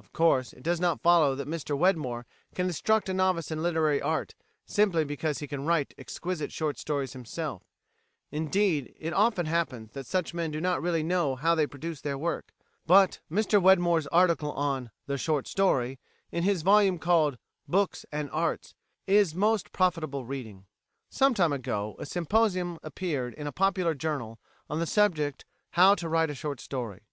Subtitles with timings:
[0.00, 4.02] Of course, it does not follow that Mr Wedmore can instruct a novice in literary
[4.02, 7.62] art, simply because he can write exquisite short stories himself;
[8.32, 12.18] indeed, it often happens that such men do not really know how they produce their
[12.18, 12.52] work;
[12.84, 16.00] but Mr Wedmore's article on The Short Story
[16.32, 18.74] in his volume called "Books and Arts"
[19.06, 20.66] is most profitable reading.
[21.10, 25.44] Some time ago a symposium appeared in a popular journal,[160:A] on the subject
[25.74, 27.06] How to Write a Short Story.